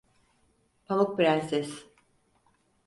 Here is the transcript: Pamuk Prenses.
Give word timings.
Pamuk 0.85 1.15
Prenses. 1.17 1.71